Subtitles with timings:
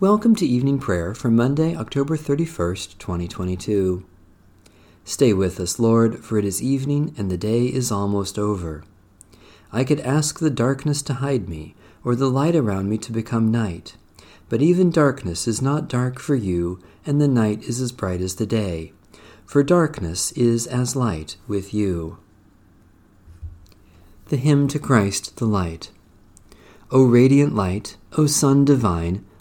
[0.00, 4.06] Welcome to evening prayer for Monday, October 31st, 2022.
[5.04, 8.82] Stay with us, Lord, for it is evening and the day is almost over.
[9.70, 13.50] I could ask the darkness to hide me, or the light around me to become
[13.50, 13.98] night.
[14.48, 18.36] But even darkness is not dark for you, and the night is as bright as
[18.36, 18.94] the day.
[19.44, 22.16] For darkness is as light with you.
[24.30, 25.90] The Hymn to Christ the Light.
[26.90, 29.26] O radiant light, O Sun divine,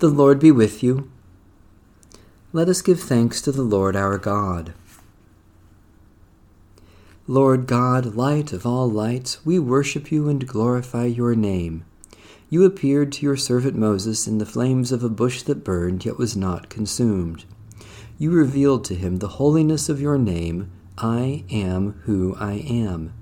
[0.00, 1.08] The Lord be with you.
[2.52, 4.74] Let us give thanks to the Lord our God.
[7.28, 11.84] Lord God, light of all lights, we worship you and glorify your name.
[12.50, 16.18] You appeared to your servant Moses in the flames of a bush that burned yet
[16.18, 17.44] was not consumed.
[18.18, 23.12] You revealed to him the holiness of your name, I am who I am.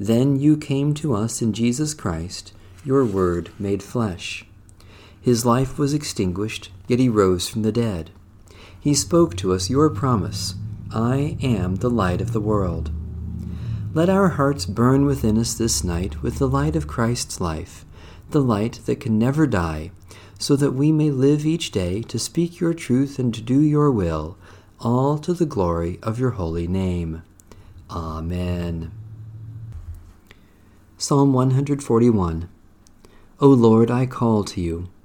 [0.00, 2.52] Then you came to us in Jesus Christ,
[2.84, 4.44] your word made flesh.
[5.24, 8.10] His life was extinguished, yet he rose from the dead.
[8.78, 10.54] He spoke to us your promise
[10.92, 12.90] I am the light of the world.
[13.94, 17.86] Let our hearts burn within us this night with the light of Christ's life,
[18.32, 19.92] the light that can never die,
[20.38, 23.90] so that we may live each day to speak your truth and to do your
[23.90, 24.36] will,
[24.78, 27.22] all to the glory of your holy name.
[27.88, 28.92] Amen.
[30.98, 32.46] Psalm 141
[33.40, 34.90] O Lord, I call to you.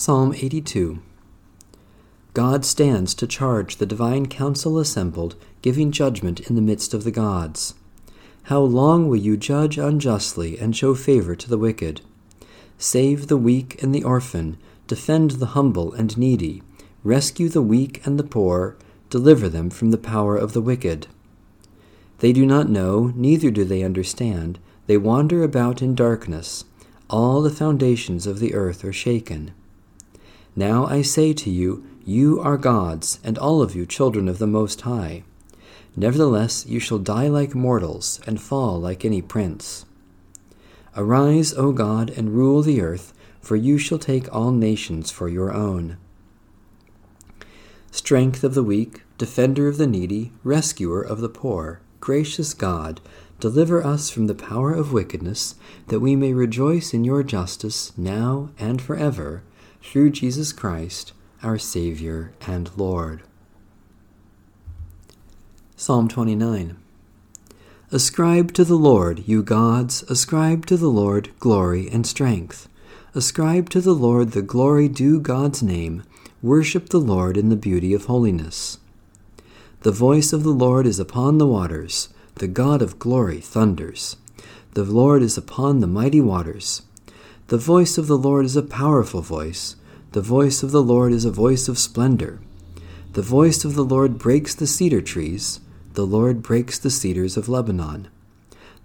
[0.00, 1.00] Psalm 82
[2.32, 7.10] God stands to charge the divine council assembled, giving judgment in the midst of the
[7.10, 7.74] gods.
[8.44, 12.00] How long will you judge unjustly and show favor to the wicked?
[12.78, 14.56] Save the weak and the orphan,
[14.86, 16.62] defend the humble and needy,
[17.02, 18.76] rescue the weak and the poor,
[19.10, 21.08] deliver them from the power of the wicked.
[22.18, 24.60] They do not know, neither do they understand.
[24.86, 26.66] They wander about in darkness.
[27.10, 29.54] All the foundations of the earth are shaken.
[30.58, 34.46] Now I say to you, you are gods, and all of you children of the
[34.48, 35.22] Most High.
[35.94, 39.86] Nevertheless, you shall die like mortals, and fall like any prince.
[40.96, 45.52] Arise, O God, and rule the earth, for you shall take all nations for your
[45.52, 45.96] own.
[47.92, 53.00] Strength of the weak, defender of the needy, rescuer of the poor, gracious God,
[53.38, 55.54] deliver us from the power of wickedness,
[55.86, 59.44] that we may rejoice in your justice now and forever
[59.82, 63.22] through Jesus Christ, our Savior and Lord.
[65.76, 66.76] Psalm 29
[67.90, 72.68] Ascribe to the Lord, you gods, ascribe to the Lord glory and strength.
[73.14, 76.02] Ascribe to the Lord the glory due God's name.
[76.42, 78.78] Worship the Lord in the beauty of holiness.
[79.80, 82.10] The voice of the Lord is upon the waters.
[82.34, 84.16] The God of glory thunders.
[84.74, 86.82] The Lord is upon the mighty waters.
[87.48, 89.76] The voice of the Lord is a powerful voice.
[90.12, 92.40] The voice of the Lord is a voice of splendor.
[93.14, 95.60] The voice of the Lord breaks the cedar trees.
[95.94, 98.08] The Lord breaks the cedars of Lebanon.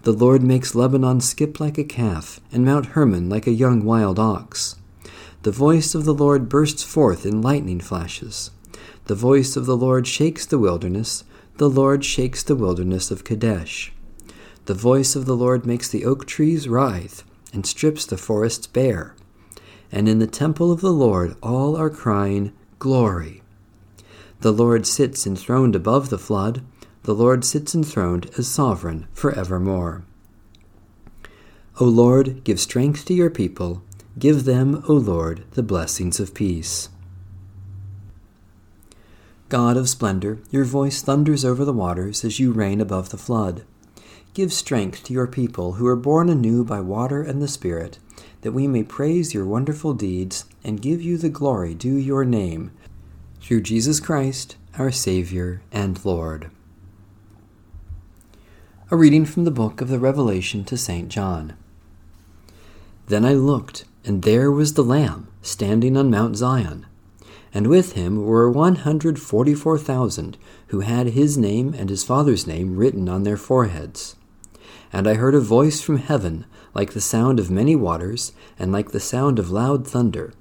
[0.04, 4.18] The Lord makes Lebanon skip like a calf, and Mount Hermon like a young wild
[4.18, 4.78] ox.
[5.42, 8.52] The voice of the Lord bursts forth in lightning flashes.
[9.08, 11.26] The voice of the Lord shakes the wilderness.
[11.58, 13.92] The Lord shakes the wilderness of Kadesh.
[14.68, 19.16] The voice of the Lord makes the oak trees writhe, and strips the forests bare.
[19.92, 23.42] And in the temple of the Lord all are crying, Glory.
[24.42, 26.64] The Lord sits enthroned above the flood.
[27.04, 30.04] The Lord sits enthroned as sovereign for evermore.
[31.80, 33.84] O Lord, give strength to your people.
[34.20, 36.90] Give them, O Lord, the blessings of peace.
[39.50, 43.64] God of splendor, your voice thunders over the waters as you reign above the flood.
[44.34, 48.00] Give strength to your people who are born anew by water and the Spirit,
[48.42, 52.72] that we may praise your wonderful deeds and give you the glory due your name,
[53.42, 56.50] through Jesus Christ, our Savior and Lord.
[58.90, 61.10] A reading from the book of the Revelation to St.
[61.10, 61.54] John.
[63.06, 66.88] Then I looked, and there was the Lamb standing on Mount Zion,
[67.54, 72.04] and with him were one hundred forty four thousand who had his name and his
[72.04, 74.16] Father's name written on their foreheads.
[74.94, 76.46] And I heard a voice from heaven,
[76.76, 80.34] like the sound of many waters, and like the sound of loud thunder.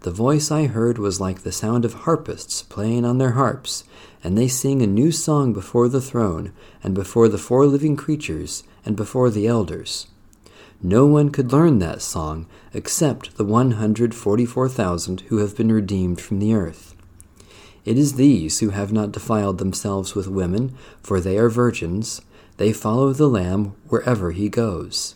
[0.00, 3.82] The voice I heard was like the sound of harpists playing on their harps,
[4.22, 6.52] and they sing a new song before the throne,
[6.84, 10.06] and before the four living creatures, and before the elders.
[10.80, 16.54] No one could learn that song except the 144,000 who have been redeemed from the
[16.54, 16.94] earth.
[17.84, 22.20] It is these who have not defiled themselves with women, for they are virgins
[22.56, 25.14] they follow the Lamb wherever he goes.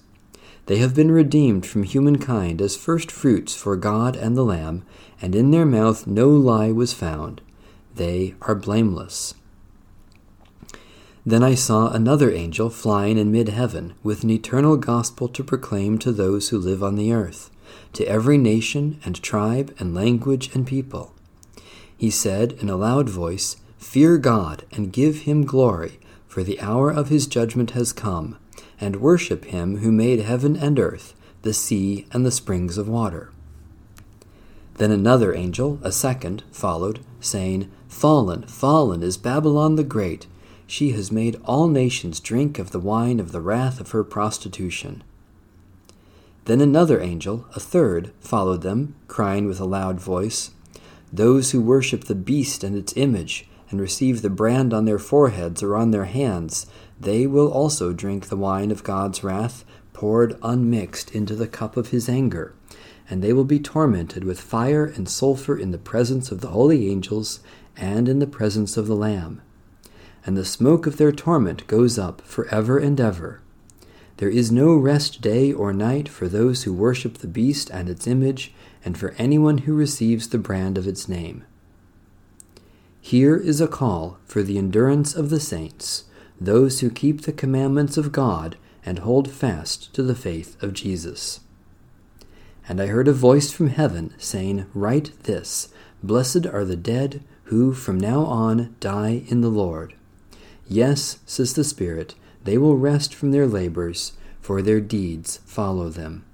[0.67, 4.85] They have been redeemed from humankind as first fruits for God and the Lamb,
[5.21, 7.41] and in their mouth no lie was found.
[7.95, 9.35] They are blameless.
[11.27, 15.99] Then I saw another angel flying in mid heaven, with an eternal gospel to proclaim
[15.99, 17.51] to those who live on the earth,
[17.95, 21.13] to every nation and tribe and language and people.
[21.97, 25.99] He said in a loud voice, Fear God and give him glory
[26.31, 28.39] for the hour of his judgment has come,
[28.81, 31.13] and worship him who made heaven and earth,
[31.43, 33.33] the sea and the springs of water.
[34.75, 40.29] Then another angel, a second, followed, saying, Fallen, fallen is Babylon the Great.
[40.69, 45.03] She has made all nations drink of the wine of the wrath of her prostitution.
[46.45, 50.53] Then another angel, a third, followed them, crying with a loud voice,
[51.13, 55.63] Those who worship the beast and its image, and receive the brand on their foreheads
[55.63, 56.67] or on their hands,
[56.99, 61.89] they will also drink the wine of God's wrath, poured unmixed into the cup of
[61.89, 62.55] his anger.
[63.09, 66.91] And they will be tormented with fire and sulfur in the presence of the holy
[66.91, 67.41] angels
[67.77, 69.41] and in the presence of the Lamb.
[70.27, 73.41] And the smoke of their torment goes up for ever and ever.
[74.19, 78.07] There is no rest day or night for those who worship the beast and its
[78.07, 78.53] image,
[78.85, 81.45] and for anyone who receives the brand of its name.
[83.01, 86.05] Here is a call for the endurance of the saints,
[86.41, 91.41] those who keep the commandments of God and hold fast to the faith of Jesus.
[92.69, 95.69] And I heard a voice from heaven saying, Write this
[96.03, 99.95] Blessed are the dead who from now on die in the Lord.
[100.69, 102.15] Yes, says the Spirit,
[102.45, 106.25] they will rest from their labors, for their deeds follow them.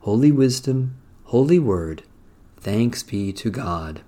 [0.00, 2.02] Holy Wisdom, Holy Word,
[2.58, 4.00] thanks be to God.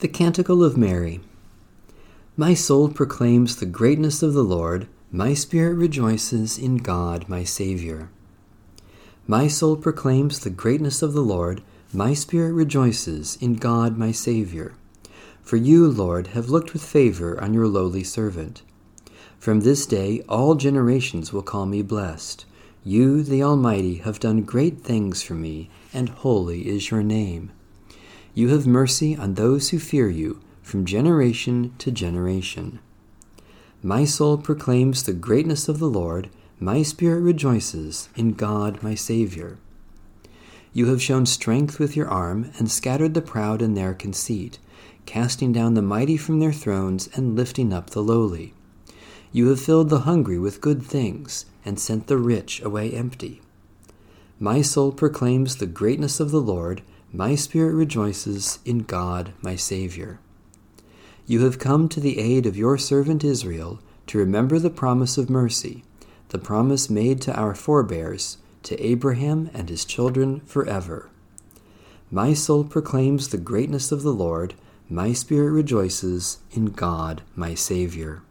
[0.00, 1.20] The Canticle of Mary.
[2.36, 8.10] My soul proclaims the greatness of the Lord, my spirit rejoices in God my Saviour.
[9.28, 14.74] My soul proclaims the greatness of the Lord, my spirit rejoices in God my Saviour.
[15.42, 18.62] For you, Lord, have looked with favour on your lowly servant.
[19.38, 22.44] From this day all generations will call me blessed.
[22.82, 27.52] You, the Almighty, have done great things for me, and holy is your name.
[28.34, 32.80] You have mercy on those who fear you from generation to generation.
[33.80, 39.58] My soul proclaims the greatness of the Lord, my spirit rejoices in God my Saviour.
[40.72, 44.58] You have shown strength with your arm and scattered the proud in their conceit,
[45.06, 48.52] casting down the mighty from their thrones and lifting up the lowly.
[49.30, 53.42] You have filled the hungry with good things and sent the rich away empty.
[54.40, 56.82] My soul proclaims the greatness of the Lord
[57.14, 60.18] my spirit rejoices in God my Saviour.
[61.26, 63.78] You have come to the aid of your servant Israel
[64.08, 65.84] to remember the promise of mercy,
[66.30, 71.08] the promise made to our forebears, to Abraham and his children forever.
[72.10, 74.54] My soul proclaims the greatness of the Lord.
[74.90, 78.22] My spirit rejoices in God, my Savior.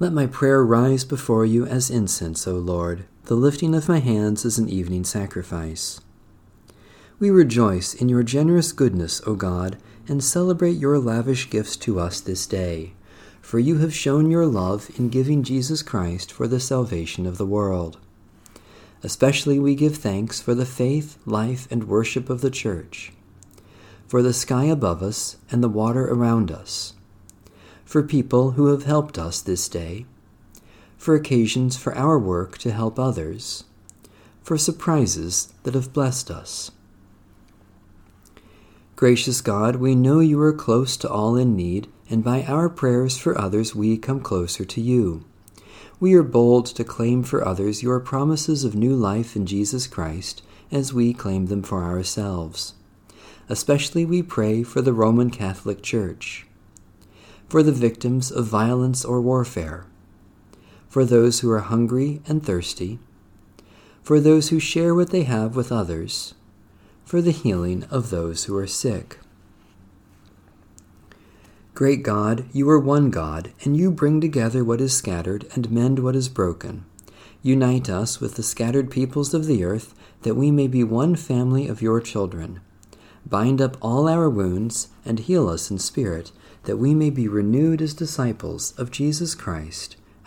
[0.00, 3.04] Let my prayer rise before you as incense, O Lord.
[3.28, 6.00] The lifting of my hands is an evening sacrifice.
[7.18, 9.76] We rejoice in your generous goodness, O God,
[10.08, 12.94] and celebrate your lavish gifts to us this day.
[13.42, 17.44] For you have shown your love in giving Jesus Christ for the salvation of the
[17.44, 17.98] world.
[19.02, 23.12] Especially we give thanks for the faith, life, and worship of the Church,
[24.06, 26.94] for the sky above us and the water around us
[27.84, 30.04] for people who have helped us this day,
[30.98, 33.64] for occasions for our work to help others,
[34.42, 36.70] for surprises that have blessed us.
[38.96, 43.16] Gracious God, we know you are close to all in need, and by our prayers
[43.16, 45.24] for others we come closer to you.
[46.00, 50.42] We are bold to claim for others your promises of new life in Jesus Christ
[50.70, 52.74] as we claim them for ourselves.
[53.48, 56.44] Especially we pray for the Roman Catholic Church
[57.48, 59.86] for the victims of violence or warfare,
[60.88, 62.98] for those who are hungry and thirsty,
[64.02, 66.34] for those who share what they have with others,
[67.04, 69.18] for the healing of those who are sick.
[71.74, 76.00] Great God, you are one God, and you bring together what is scattered and mend
[76.00, 76.84] what is broken.
[77.42, 81.68] Unite us with the scattered peoples of the earth, that we may be one family
[81.68, 82.60] of your children.
[83.24, 86.32] Bind up all our wounds and heal us in spirit
[86.64, 89.96] that we may be renewed as disciples of Jesus Christ,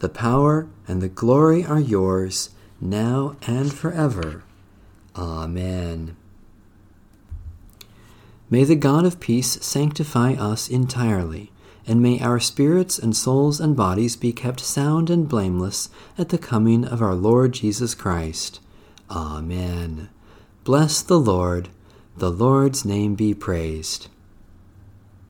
[0.00, 4.42] the power, and the glory are yours, now and forever.
[5.16, 6.16] Amen.
[8.50, 11.52] May the God of peace sanctify us entirely,
[11.86, 15.88] and may our spirits and souls and bodies be kept sound and blameless
[16.18, 18.60] at the coming of our Lord Jesus Christ.
[19.08, 20.08] Amen.
[20.64, 21.68] Bless the Lord.
[22.16, 24.08] The Lord's name be praised.